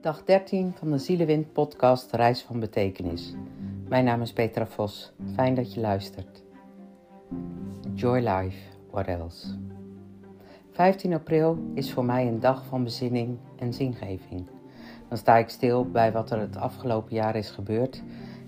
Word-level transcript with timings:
Dag 0.00 0.24
13 0.24 0.72
van 0.76 0.90
de 0.90 0.98
Zielewind 0.98 1.52
podcast 1.52 2.12
Reis 2.12 2.42
van 2.42 2.60
Betekenis. 2.60 3.34
Mijn 3.88 4.04
naam 4.04 4.20
is 4.20 4.32
Petra 4.32 4.66
Vos. 4.66 5.12
Fijn 5.34 5.54
dat 5.54 5.74
je 5.74 5.80
luistert. 5.80 6.42
Joy 7.94 8.18
Life, 8.18 8.56
what 8.90 9.06
else? 9.06 9.58
15 10.70 11.12
april 11.12 11.58
is 11.74 11.92
voor 11.92 12.04
mij 12.04 12.26
een 12.26 12.40
dag 12.40 12.64
van 12.64 12.84
bezinning 12.84 13.38
en 13.58 13.72
zingeving. 13.72 14.46
Dan 15.08 15.18
sta 15.18 15.36
ik 15.36 15.48
stil 15.48 15.90
bij 15.90 16.12
wat 16.12 16.30
er 16.30 16.40
het 16.40 16.56
afgelopen 16.56 17.14
jaar 17.14 17.36
is 17.36 17.50
gebeurd. 17.50 18.02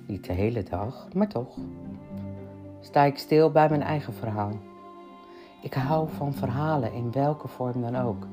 Niet 0.06 0.24
de 0.24 0.32
hele 0.32 0.62
dag, 0.62 1.08
maar 1.14 1.28
toch. 1.28 1.56
Sta 2.80 3.02
ik 3.02 3.18
stil 3.18 3.50
bij 3.50 3.68
mijn 3.68 3.82
eigen 3.82 4.14
verhaal. 4.14 4.52
Ik 5.62 5.74
hou 5.74 6.08
van 6.16 6.34
verhalen 6.34 6.92
in 6.92 7.12
welke 7.12 7.48
vorm 7.48 7.80
dan 7.80 7.96
ook. 7.96 8.26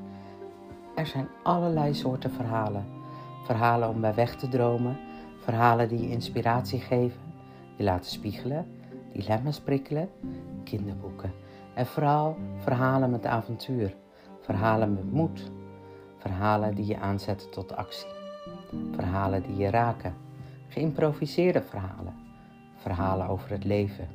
Er 0.96 1.06
zijn 1.06 1.28
allerlei 1.44 1.94
soorten 1.94 2.32
verhalen. 2.32 2.99
Verhalen 3.44 3.90
om 3.90 4.02
bij 4.02 4.14
weg 4.14 4.36
te 4.36 4.48
dromen, 4.48 4.98
verhalen 5.44 5.88
die 5.88 6.10
inspiratie 6.10 6.80
geven, 6.80 7.22
die 7.76 7.86
laten 7.86 8.12
spiegelen, 8.12 8.68
dilemma's 9.14 9.60
prikkelen, 9.60 10.10
kinderboeken. 10.64 11.32
En 11.74 11.86
vooral 11.86 12.38
verhalen 12.58 13.10
met 13.10 13.26
avontuur, 13.26 13.96
verhalen 14.42 14.94
met 14.94 15.12
moed, 15.12 15.52
verhalen 16.18 16.76
die 16.76 16.86
je 16.86 17.00
aanzetten 17.00 17.52
tot 17.52 17.76
actie, 17.76 18.12
verhalen 18.92 19.44
die 19.44 19.56
je 19.58 19.70
raken, 19.70 20.16
geïmproviseerde 20.68 21.62
verhalen, 21.62 22.14
verhalen 22.76 23.28
over 23.28 23.50
het 23.50 23.64
leven. 23.64 24.08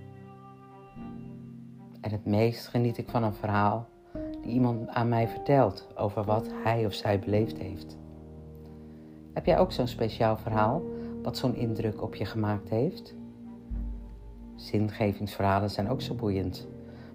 En 2.01 2.11
het 2.11 2.27
meest 2.27 2.67
geniet 2.67 2.99
ik 2.99 3.09
van 3.09 3.23
een 3.23 3.35
verhaal 3.35 3.87
die 4.43 4.53
iemand 4.53 4.89
aan 4.89 5.09
mij 5.09 5.29
vertelt 5.29 5.87
over 5.97 6.25
wat 6.25 6.49
hij 6.65 6.87
of 6.87 6.93
zij 6.93 7.19
beleefd 7.19 7.59
heeft. 7.59 7.97
Heb 9.35 9.47
jij 9.47 9.59
ook 9.59 9.73
zo'n 9.73 9.87
speciaal 9.87 10.37
verhaal 10.37 10.83
wat 11.23 11.37
zo'n 11.37 11.55
indruk 11.55 12.03
op 12.03 12.15
je 12.15 12.25
gemaakt 12.25 12.69
heeft? 12.69 13.15
Zingevingsverhalen 14.57 15.71
zijn 15.71 15.89
ook 15.89 16.01
zo 16.01 16.15
boeiend. 16.15 16.69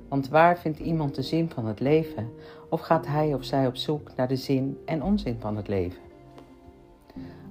Want 0.08 0.30
waar 0.30 0.58
vindt 0.58 0.80
iemand 0.80 1.16
de 1.16 1.22
zin 1.22 1.50
van 1.50 1.66
het 1.66 1.80
leven? 1.80 2.30
Of 2.70 2.82
gaat 2.82 3.08
hij 3.08 3.34
of 3.34 3.44
zij 3.44 3.68
op 3.68 3.76
zoek 3.76 4.16
naar 4.16 4.28
de 4.28 4.36
zin 4.36 4.78
en 4.86 5.04
onzin 5.04 5.40
van 5.40 5.56
het 5.56 5.68
leven? 5.68 6.02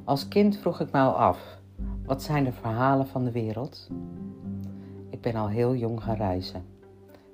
Als 0.05 0.29
kind 0.29 0.57
vroeg 0.57 0.81
ik 0.81 0.93
me 0.93 1.01
al 1.01 1.13
af: 1.13 1.59
wat 2.05 2.23
zijn 2.23 2.45
de 2.45 2.53
verhalen 2.53 3.07
van 3.07 3.25
de 3.25 3.33
wereld? 3.33 3.89
Ik 5.11 5.21
ben 5.21 5.35
al 5.35 5.49
heel 5.49 5.75
jong 5.75 6.03
gaan 6.03 6.17
reizen. 6.17 6.65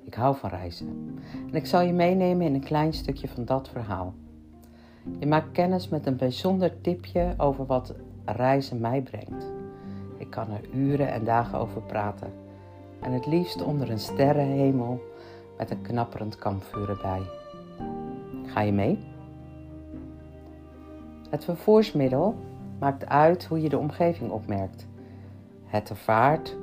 Ik 0.04 0.14
hou 0.14 0.36
van 0.36 0.50
reizen. 0.50 1.18
En 1.48 1.54
ik 1.54 1.66
zal 1.66 1.80
je 1.80 1.92
meenemen 1.92 2.46
in 2.46 2.54
een 2.54 2.64
klein 2.64 2.92
stukje 2.92 3.28
van 3.28 3.44
dat 3.44 3.68
verhaal. 3.68 4.14
Je 5.18 5.26
maakt 5.26 5.52
kennis 5.52 5.88
met 5.88 6.06
een 6.06 6.16
bijzonder 6.16 6.80
tipje 6.80 7.34
over 7.36 7.66
wat 7.66 7.94
reizen 8.24 8.80
mij 8.80 9.02
brengt. 9.02 9.52
Ik 10.18 10.30
kan 10.30 10.50
er 10.50 10.68
uren 10.72 11.12
en 11.12 11.24
dagen 11.24 11.58
over 11.58 11.82
praten. 11.82 12.32
En 13.00 13.12
het 13.12 13.26
liefst 13.26 13.62
onder 13.62 13.90
een 13.90 13.98
sterrenhemel 13.98 15.00
met 15.58 15.70
een 15.70 15.82
knapperend 15.82 16.36
kampvuur 16.36 16.88
erbij. 16.88 17.22
Ga 18.46 18.60
je 18.60 18.72
mee? 18.72 18.98
Het 21.30 21.44
vervoersmiddel 21.44 22.34
maakt 22.78 23.06
uit 23.06 23.44
hoe 23.44 23.62
je 23.62 23.68
de 23.68 23.78
omgeving 23.78 24.30
opmerkt. 24.30 24.86
Het 25.64 25.90
ervaart 25.90 26.56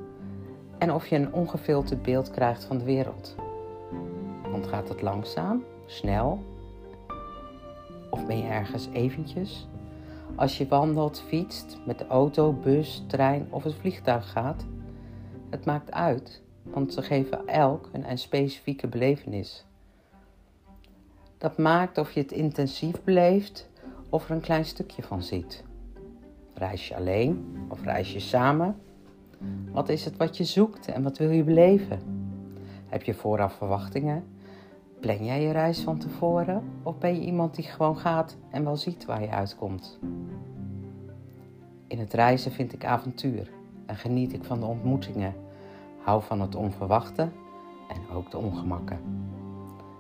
en 0.78 0.94
of 0.94 1.08
je 1.08 1.16
een 1.16 1.34
ongefilterd 1.34 2.02
beeld 2.02 2.32
krijgt 2.32 2.64
van 2.64 2.78
de 2.78 2.84
wereld. 2.84 3.36
Want 4.52 4.68
gaat 4.68 4.90
het 4.90 5.02
langzaam, 5.02 5.64
snel? 5.86 6.40
Of 8.12 8.26
ben 8.26 8.38
je 8.38 8.48
ergens 8.48 8.88
eventjes? 8.94 9.68
Als 10.36 10.58
je 10.58 10.68
wandelt, 10.68 11.22
fietst, 11.28 11.78
met 11.86 11.98
de 11.98 12.08
auto, 12.08 12.54
bus, 12.54 13.04
trein 13.08 13.48
of 13.50 13.64
het 13.64 13.74
vliegtuig 13.74 14.32
gaat? 14.32 14.66
Het 15.50 15.66
maakt 15.66 15.92
uit, 15.92 16.42
want 16.64 16.94
ze 16.94 17.02
geven 17.02 17.48
elk 17.48 17.90
een, 17.92 18.18
specifieke 18.18 18.88
belevenis. 18.88 19.66
Dat 21.38 21.58
maakt 21.58 21.98
of 21.98 22.12
je 22.12 22.20
het 22.20 22.32
intensief 22.32 23.04
beleeft 23.04 23.70
of 24.10 24.30
er 24.30 24.36
een 24.36 24.42
klein 24.42 24.66
stukje 24.66 25.04
van 25.04 25.24
ziet. 25.24 25.64
Reis 26.54 26.88
je 26.88 26.96
alleen 26.96 27.66
of 27.68 27.84
reis 27.84 28.14
je 28.14 28.20
samen? 28.20 28.76
Wat 29.72 29.90
is 29.90 30.06
het 30.06 30.18
wat 30.18 30.38
je 30.38 30.44
zoekt 30.44 30.88
en 30.88 31.04
wat 31.04 31.18
wil 31.18 31.30
je 31.30 31.44
beleven? 31.44 32.00
Heb 32.88 33.04
je 33.04 33.14
vooraf 33.14 33.54
verwachtingen? 33.54 34.24
Plan 35.02 35.26
jij 35.26 35.42
je 35.42 35.52
reis 35.52 35.80
van 35.80 35.98
tevoren 35.98 36.64
of 36.84 36.98
ben 36.98 37.16
je 37.16 37.22
iemand 37.22 37.56
die 37.56 37.66
gewoon 37.66 37.98
gaat 37.98 38.38
en 38.50 38.64
wel 38.64 38.76
ziet 38.76 39.06
waar 39.06 39.22
je 39.22 39.30
uitkomt? 39.30 40.00
In 41.88 42.00
het 42.00 42.14
reizen 42.14 42.52
vind 42.52 42.74
ik 42.74 42.86
avontuur 42.86 43.50
en 43.86 43.96
geniet 43.96 44.34
ik 44.34 44.44
van 44.44 44.60
de 44.60 44.66
ontmoetingen. 44.66 45.34
Hou 46.04 46.24
van 46.24 46.42
het 46.42 46.56
onverwachte 46.56 47.22
en 47.90 48.16
ook 48.16 48.32
de 48.32 48.38
ongemakken. 48.38 49.00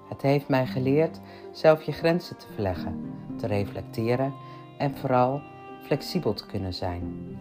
Het 0.09 0.21
heeft 0.21 0.47
mij 0.47 0.67
geleerd 0.67 1.19
zelf 1.51 1.83
je 1.83 1.91
grenzen 1.91 2.37
te 2.37 2.47
verleggen, 2.53 3.13
te 3.37 3.47
reflecteren 3.47 4.33
en 4.77 4.95
vooral 4.95 5.41
flexibel 5.83 6.33
te 6.33 6.45
kunnen 6.45 6.73
zijn. 6.73 7.37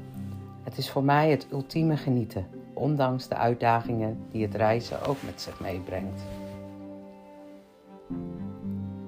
Het 0.62 0.78
is 0.78 0.90
voor 0.90 1.04
mij 1.04 1.30
het 1.30 1.46
ultieme 1.52 1.96
genieten, 1.96 2.46
ondanks 2.74 3.28
de 3.28 3.34
uitdagingen 3.34 4.18
die 4.30 4.42
het 4.42 4.54
reizen 4.54 5.06
ook 5.06 5.22
met 5.22 5.40
zich 5.40 5.60
meebrengt. 5.60 6.22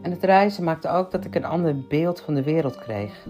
En 0.02 0.10
het 0.10 0.22
reizen 0.22 0.64
maakte 0.64 0.88
ook 0.88 1.10
dat 1.10 1.24
ik 1.24 1.34
een 1.34 1.44
ander 1.44 1.86
beeld 1.88 2.20
van 2.20 2.34
de 2.34 2.42
wereld 2.42 2.78
kreeg, 2.78 3.26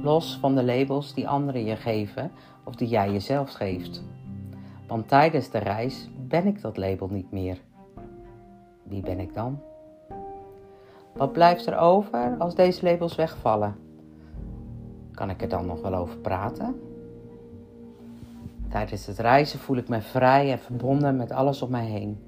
los 0.00 0.38
van 0.40 0.54
de 0.54 0.64
labels 0.64 1.14
die 1.14 1.28
anderen 1.28 1.64
je 1.64 1.76
geven 1.76 2.30
of 2.64 2.74
die 2.74 2.88
jij 2.88 3.12
jezelf 3.12 3.50
geeft. 3.50 4.02
Want 4.86 5.08
tijdens 5.08 5.50
de 5.50 5.58
reis 5.58 6.08
ben 6.28 6.46
ik 6.46 6.60
dat 6.60 6.76
label 6.76 7.08
niet 7.08 7.32
meer. 7.32 7.58
Wie 8.82 9.02
ben 9.02 9.20
ik 9.20 9.34
dan? 9.34 9.60
Wat 11.14 11.32
blijft 11.32 11.66
er 11.66 11.78
over 11.78 12.36
als 12.38 12.54
deze 12.54 12.84
labels 12.84 13.14
wegvallen? 13.14 13.76
Kan 15.12 15.30
ik 15.30 15.42
er 15.42 15.48
dan 15.48 15.66
nog 15.66 15.80
wel 15.80 15.94
over 15.94 16.18
praten? 16.18 16.80
Tijdens 18.68 19.06
het 19.06 19.18
reizen 19.18 19.58
voel 19.58 19.76
ik 19.76 19.88
me 19.88 20.00
vrij 20.00 20.50
en 20.50 20.58
verbonden 20.58 21.16
met 21.16 21.32
alles 21.32 21.62
om 21.62 21.70
mij 21.70 21.86
heen. 21.86 22.18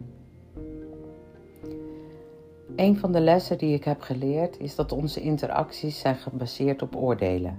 Een 2.76 2.98
van 2.98 3.12
de 3.12 3.20
lessen 3.20 3.58
die 3.58 3.74
ik 3.74 3.84
heb 3.84 4.00
geleerd 4.00 4.58
is 4.60 4.74
dat 4.74 4.92
onze 4.92 5.20
interacties 5.20 5.98
zijn 5.98 6.16
gebaseerd 6.16 6.82
op 6.82 6.96
oordelen. 6.96 7.58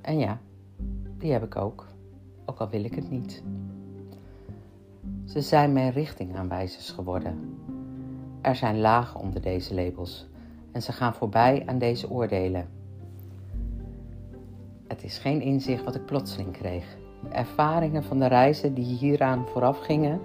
En 0.00 0.18
ja, 0.18 0.38
die 1.18 1.32
heb 1.32 1.42
ik 1.44 1.56
ook, 1.56 1.86
ook 2.46 2.58
al 2.58 2.68
wil 2.68 2.84
ik 2.84 2.94
het 2.94 3.10
niet. 3.10 3.42
Ze 5.24 5.40
zijn 5.40 5.72
mijn 5.72 5.92
richtingaanwijzers 5.92 6.90
geworden. 6.90 7.58
Er 8.40 8.56
zijn 8.56 8.80
lagen 8.80 9.20
onder 9.20 9.42
deze 9.42 9.74
labels 9.74 10.26
en 10.72 10.82
ze 10.82 10.92
gaan 10.92 11.14
voorbij 11.14 11.62
aan 11.66 11.78
deze 11.78 12.10
oordelen. 12.10 12.68
Het 14.86 15.04
is 15.04 15.18
geen 15.18 15.40
inzicht 15.40 15.84
wat 15.84 15.94
ik 15.94 16.06
plotseling 16.06 16.52
kreeg. 16.52 16.96
De 17.22 17.28
ervaringen 17.28 18.04
van 18.04 18.18
de 18.18 18.26
reizen 18.26 18.74
die 18.74 18.96
hieraan 18.96 19.46
vooraf 19.46 19.78
gingen, 19.78 20.20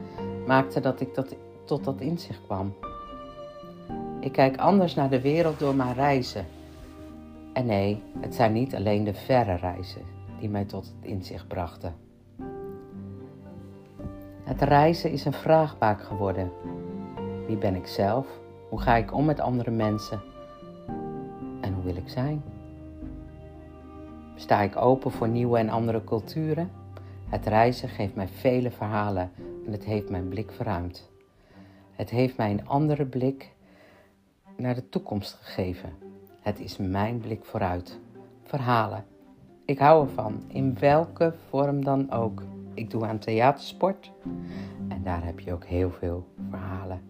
maakten 0.47 0.81
dat 0.81 1.01
ik 1.01 1.13
tot 1.65 1.83
dat 1.83 2.01
inzicht 2.01 2.41
kwam. 2.45 2.73
Ik 4.23 4.31
kijk 4.31 4.57
anders 4.57 4.95
naar 4.95 5.09
de 5.09 5.21
wereld 5.21 5.59
door 5.59 5.75
mijn 5.75 5.93
reizen. 5.93 6.45
En 7.53 7.65
nee, 7.65 8.01
het 8.19 8.35
zijn 8.35 8.53
niet 8.53 8.75
alleen 8.75 9.03
de 9.03 9.13
verre 9.13 9.55
reizen 9.55 10.01
die 10.39 10.49
mij 10.49 10.65
tot 10.65 10.85
het 10.85 11.09
inzicht 11.09 11.47
brachten. 11.47 11.95
Het 14.43 14.61
reizen 14.61 15.11
is 15.11 15.25
een 15.25 15.33
vraagbaak 15.33 16.03
geworden. 16.03 16.51
Wie 17.47 17.57
ben 17.57 17.75
ik 17.75 17.87
zelf? 17.87 18.27
Hoe 18.69 18.81
ga 18.81 18.95
ik 18.95 19.13
om 19.13 19.25
met 19.25 19.39
andere 19.39 19.71
mensen? 19.71 20.21
En 21.61 21.73
hoe 21.73 21.83
wil 21.83 21.95
ik 21.95 22.09
zijn? 22.09 22.43
Sta 24.35 24.61
ik 24.61 24.75
open 24.75 25.11
voor 25.11 25.27
nieuwe 25.27 25.57
en 25.57 25.69
andere 25.69 26.03
culturen? 26.03 26.71
Het 27.29 27.45
reizen 27.45 27.89
geeft 27.89 28.15
mij 28.15 28.27
vele 28.27 28.71
verhalen 28.71 29.31
en 29.65 29.71
het 29.71 29.83
heeft 29.83 30.09
mijn 30.09 30.27
blik 30.27 30.51
verruimd. 30.51 31.11
Het 31.91 32.09
heeft 32.09 32.37
mij 32.37 32.51
een 32.51 32.67
andere 32.67 33.05
blik 33.05 33.52
naar 34.57 34.75
de 34.75 34.89
toekomst 34.89 35.33
gegeven. 35.33 35.89
Het 36.41 36.59
is 36.59 36.77
mijn 36.77 37.19
blik 37.19 37.45
vooruit. 37.45 37.99
Verhalen. 38.43 39.05
Ik 39.65 39.79
hou 39.79 40.07
ervan, 40.07 40.43
in 40.47 40.79
welke 40.79 41.33
vorm 41.49 41.83
dan 41.83 42.11
ook. 42.11 42.43
Ik 42.73 42.89
doe 42.89 43.05
aan 43.05 43.19
theatersport 43.19 44.11
en 44.87 45.03
daar 45.03 45.23
heb 45.23 45.39
je 45.39 45.53
ook 45.53 45.65
heel 45.65 45.91
veel 45.91 46.27
verhalen. 46.49 47.01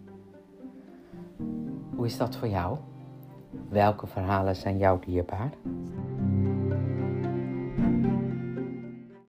Hoe 1.95 2.05
is 2.05 2.17
dat 2.17 2.35
voor 2.35 2.47
jou? 2.47 2.77
Welke 3.69 4.07
verhalen 4.07 4.55
zijn 4.55 4.77
jou 4.77 4.99
dierbaar? 5.05 5.51